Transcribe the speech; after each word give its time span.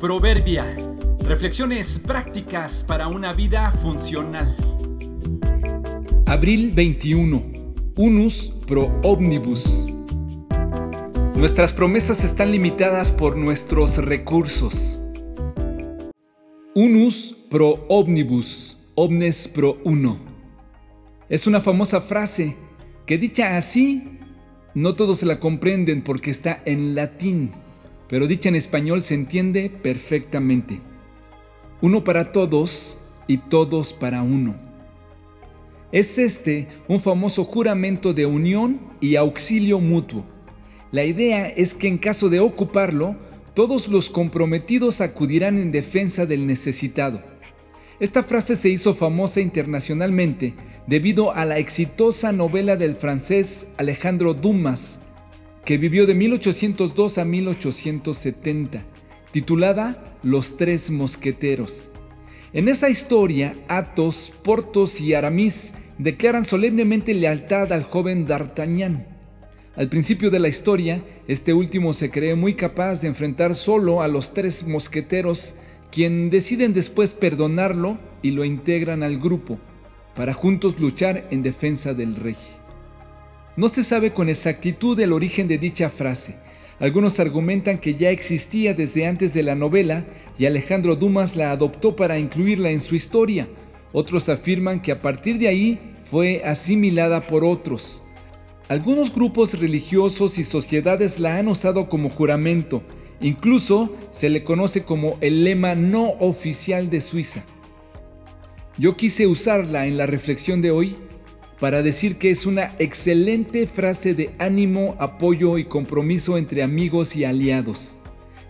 Proverbia. 0.00 0.64
Reflexiones 1.24 1.98
prácticas 1.98 2.82
para 2.82 3.08
una 3.08 3.34
vida 3.34 3.70
funcional. 3.70 4.56
Abril 6.24 6.70
21. 6.70 7.42
Unus 7.96 8.54
pro 8.66 8.86
omnibus. 9.02 9.62
Nuestras 11.36 11.74
promesas 11.74 12.24
están 12.24 12.50
limitadas 12.50 13.10
por 13.10 13.36
nuestros 13.36 13.98
recursos. 13.98 14.98
Unus 16.74 17.36
pro 17.50 17.84
omnibus, 17.90 18.78
omnes 18.94 19.48
pro 19.48 19.82
uno. 19.84 20.18
Es 21.28 21.46
una 21.46 21.60
famosa 21.60 22.00
frase 22.00 22.56
que 23.04 23.18
dicha 23.18 23.58
así, 23.58 24.18
no 24.74 24.94
todos 24.94 25.22
la 25.24 25.38
comprenden 25.38 26.02
porque 26.02 26.30
está 26.30 26.62
en 26.64 26.94
latín 26.94 27.52
pero 28.10 28.26
dicha 28.26 28.48
en 28.48 28.56
español 28.56 29.02
se 29.02 29.14
entiende 29.14 29.70
perfectamente. 29.70 30.80
Uno 31.80 32.02
para 32.04 32.32
todos 32.32 32.98
y 33.28 33.38
todos 33.38 33.92
para 33.92 34.22
uno. 34.22 34.56
Es 35.92 36.18
este 36.18 36.68
un 36.88 37.00
famoso 37.00 37.44
juramento 37.44 38.12
de 38.12 38.26
unión 38.26 38.80
y 39.00 39.14
auxilio 39.14 39.78
mutuo. 39.78 40.24
La 40.90 41.04
idea 41.04 41.48
es 41.48 41.72
que 41.72 41.86
en 41.86 41.98
caso 41.98 42.28
de 42.28 42.40
ocuparlo, 42.40 43.16
todos 43.54 43.86
los 43.86 44.10
comprometidos 44.10 45.00
acudirán 45.00 45.56
en 45.56 45.70
defensa 45.70 46.26
del 46.26 46.46
necesitado. 46.46 47.22
Esta 48.00 48.22
frase 48.22 48.56
se 48.56 48.70
hizo 48.70 48.94
famosa 48.94 49.40
internacionalmente 49.40 50.54
debido 50.86 51.32
a 51.32 51.44
la 51.44 51.58
exitosa 51.58 52.32
novela 52.32 52.76
del 52.76 52.94
francés 52.94 53.68
Alejandro 53.76 54.34
Dumas, 54.34 55.00
que 55.70 55.78
vivió 55.78 56.04
de 56.04 56.14
1802 56.14 57.18
a 57.18 57.24
1870, 57.24 58.82
titulada 59.30 60.02
Los 60.24 60.56
Tres 60.56 60.90
Mosqueteros. 60.90 61.92
En 62.52 62.66
esa 62.66 62.90
historia, 62.90 63.54
Athos, 63.68 64.32
Portos 64.42 65.00
y 65.00 65.14
Aramis 65.14 65.72
declaran 65.96 66.44
solemnemente 66.44 67.14
lealtad 67.14 67.72
al 67.72 67.84
joven 67.84 68.26
D'Artagnan. 68.26 69.06
Al 69.76 69.88
principio 69.88 70.32
de 70.32 70.40
la 70.40 70.48
historia, 70.48 71.04
este 71.28 71.54
último 71.54 71.92
se 71.92 72.10
cree 72.10 72.34
muy 72.34 72.54
capaz 72.54 73.02
de 73.02 73.06
enfrentar 73.06 73.54
solo 73.54 74.02
a 74.02 74.08
los 74.08 74.34
tres 74.34 74.66
mosqueteros, 74.66 75.54
quien 75.92 76.30
deciden 76.30 76.74
después 76.74 77.12
perdonarlo 77.12 77.96
y 78.22 78.32
lo 78.32 78.44
integran 78.44 79.04
al 79.04 79.20
grupo, 79.20 79.60
para 80.16 80.32
juntos 80.32 80.80
luchar 80.80 81.28
en 81.30 81.44
defensa 81.44 81.94
del 81.94 82.16
rey. 82.16 82.34
No 83.60 83.68
se 83.68 83.84
sabe 83.84 84.14
con 84.14 84.30
exactitud 84.30 84.98
el 85.00 85.12
origen 85.12 85.46
de 85.46 85.58
dicha 85.58 85.90
frase. 85.90 86.36
Algunos 86.78 87.20
argumentan 87.20 87.76
que 87.76 87.94
ya 87.94 88.08
existía 88.08 88.72
desde 88.72 89.06
antes 89.06 89.34
de 89.34 89.42
la 89.42 89.54
novela 89.54 90.06
y 90.38 90.46
Alejandro 90.46 90.96
Dumas 90.96 91.36
la 91.36 91.50
adoptó 91.50 91.94
para 91.94 92.18
incluirla 92.18 92.70
en 92.70 92.80
su 92.80 92.94
historia. 92.94 93.48
Otros 93.92 94.30
afirman 94.30 94.80
que 94.80 94.92
a 94.92 95.02
partir 95.02 95.38
de 95.38 95.48
ahí 95.48 95.78
fue 96.06 96.40
asimilada 96.42 97.26
por 97.26 97.44
otros. 97.44 98.02
Algunos 98.68 99.14
grupos 99.14 99.60
religiosos 99.60 100.38
y 100.38 100.44
sociedades 100.44 101.18
la 101.18 101.36
han 101.36 101.46
usado 101.46 101.90
como 101.90 102.08
juramento. 102.08 102.82
Incluso 103.20 103.94
se 104.10 104.30
le 104.30 104.42
conoce 104.42 104.84
como 104.84 105.18
el 105.20 105.44
lema 105.44 105.74
no 105.74 106.12
oficial 106.20 106.88
de 106.88 107.02
Suiza. 107.02 107.44
Yo 108.78 108.96
quise 108.96 109.26
usarla 109.26 109.86
en 109.86 109.98
la 109.98 110.06
reflexión 110.06 110.62
de 110.62 110.70
hoy 110.70 110.96
para 111.60 111.82
decir 111.82 112.16
que 112.16 112.30
es 112.30 112.46
una 112.46 112.74
excelente 112.78 113.66
frase 113.66 114.14
de 114.14 114.30
ánimo, 114.38 114.96
apoyo 114.98 115.58
y 115.58 115.64
compromiso 115.64 116.38
entre 116.38 116.62
amigos 116.62 117.14
y 117.14 117.24
aliados, 117.24 117.98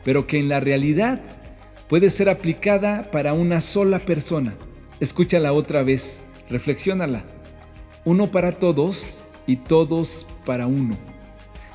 pero 0.05 0.29
que 0.29 0.39
en 0.39 0.49
la 0.49 0.61
realidad 0.61 1.21
puede 1.89 2.09
ser 2.09 2.29
aplicada 2.29 3.11
para 3.11 3.35
una 3.35 3.61
sola 3.61 3.99
persona. 3.99 4.55
Escúchala 5.01 5.53
otra 5.53 5.83
vez, 5.83 6.25
reflexiónala. 6.49 7.25
Uno 8.05 8.31
para 8.31 8.53
todos 8.53 9.23
y 9.47 9.57
todos 9.57 10.27
para 10.47 10.69
uno. 10.69 10.97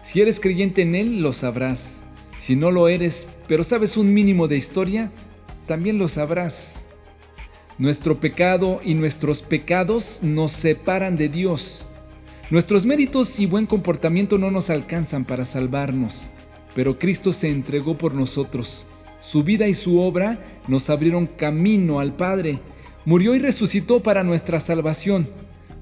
Si 0.03 0.21
eres 0.21 0.39
creyente 0.39 0.83
en 0.83 0.95
Él, 0.95 1.21
lo 1.21 1.33
sabrás. 1.33 2.03
Si 2.39 2.55
no 2.55 2.71
lo 2.71 2.87
eres, 2.87 3.27
pero 3.47 3.65
sabes 3.65 3.97
un 3.97 4.13
mínimo 4.13 4.47
de 4.47 4.55
historia, 4.55 5.11
también 5.65 5.97
lo 5.97 6.07
sabrás. 6.07 6.84
Nuestro 7.77 8.21
pecado 8.21 8.79
y 8.85 8.93
nuestros 8.93 9.41
pecados 9.41 10.19
nos 10.21 10.53
separan 10.53 11.17
de 11.17 11.27
Dios. 11.27 11.85
Nuestros 12.49 12.85
méritos 12.85 13.37
y 13.37 13.47
buen 13.47 13.65
comportamiento 13.65 14.37
no 14.37 14.49
nos 14.49 14.69
alcanzan 14.69 15.25
para 15.25 15.43
salvarnos, 15.43 16.29
pero 16.73 16.97
Cristo 16.97 17.33
se 17.33 17.49
entregó 17.49 17.97
por 17.97 18.13
nosotros. 18.13 18.85
Su 19.19 19.43
vida 19.43 19.67
y 19.67 19.73
su 19.73 19.99
obra 19.99 20.39
nos 20.69 20.89
abrieron 20.89 21.27
camino 21.27 21.99
al 21.99 22.15
Padre. 22.15 22.59
Murió 23.03 23.35
y 23.35 23.39
resucitó 23.39 24.01
para 24.01 24.23
nuestra 24.23 24.61
salvación. 24.61 25.27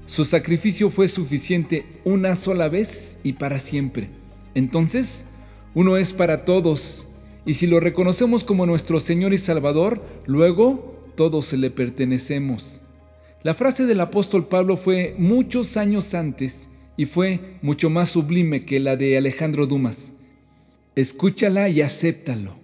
Su 0.06 0.24
sacrificio 0.24 0.90
fue 0.90 1.06
suficiente 1.06 1.86
una 2.02 2.34
sola 2.34 2.68
vez 2.68 3.18
y 3.22 3.34
para 3.34 3.60
siempre. 3.60 4.08
Entonces, 4.56 5.26
uno 5.74 5.96
es 5.96 6.12
para 6.12 6.44
todos, 6.44 7.06
y 7.46 7.54
si 7.54 7.68
lo 7.68 7.78
reconocemos 7.78 8.42
como 8.42 8.66
nuestro 8.66 8.98
Señor 8.98 9.32
y 9.32 9.38
Salvador, 9.38 10.02
luego 10.26 10.93
todos 11.14 11.52
le 11.52 11.70
pertenecemos. 11.70 12.80
La 13.42 13.54
frase 13.54 13.84
del 13.84 14.00
apóstol 14.00 14.46
Pablo 14.46 14.76
fue 14.76 15.14
muchos 15.18 15.76
años 15.76 16.14
antes 16.14 16.68
y 16.96 17.06
fue 17.06 17.58
mucho 17.62 17.90
más 17.90 18.10
sublime 18.10 18.64
que 18.64 18.80
la 18.80 18.96
de 18.96 19.16
Alejandro 19.16 19.66
Dumas. 19.66 20.12
Escúchala 20.96 21.68
y 21.68 21.82
acéptalo. 21.82 22.56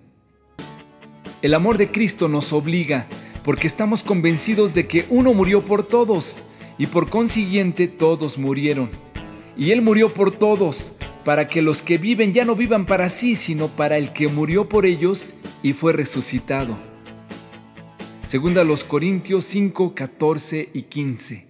El 1.43 1.55
amor 1.55 1.79
de 1.79 1.91
Cristo 1.91 2.29
nos 2.29 2.53
obliga 2.53 3.07
porque 3.45 3.67
estamos 3.67 4.03
convencidos 4.03 4.75
de 4.75 4.87
que 4.87 5.05
uno 5.11 5.35
murió 5.35 5.63
por 5.63 5.83
todos 5.87 6.43
y 6.79 6.87
por 6.87 7.11
consiguiente 7.11 7.89
todos 7.89 8.39
murieron. 8.39 8.91
Y 9.57 9.73
Él 9.73 9.83
murió 9.83 10.09
por 10.09 10.31
todos, 10.31 10.93
para 11.25 11.47
que 11.49 11.61
los 11.61 11.83
que 11.83 11.99
viven 11.99 12.33
ya 12.33 12.45
no 12.45 12.57
vivan 12.57 12.87
para 12.87 13.09
sí, 13.09 13.37
sino 13.37 13.69
para 13.69 13.99
el 13.99 14.13
que 14.13 14.29
murió 14.29 14.69
por 14.69 14.87
ellos 14.87 15.35
y 15.63 15.75
fue 15.75 15.93
resucitado. 15.93 16.90
Segunda 18.31 18.63
los 18.63 18.85
Corintios 18.85 19.45
5, 19.47 19.93
14 19.93 20.69
y 20.73 20.83
15. 20.83 21.50